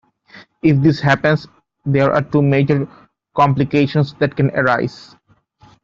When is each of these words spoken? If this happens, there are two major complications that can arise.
If 0.63 0.81
this 0.81 0.99
happens, 0.99 1.45
there 1.85 2.11
are 2.11 2.23
two 2.23 2.41
major 2.41 2.87
complications 3.35 4.15
that 4.15 4.35
can 4.35 4.49
arise. 4.57 5.15